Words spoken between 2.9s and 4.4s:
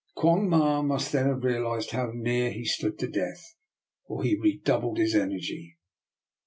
to death, for he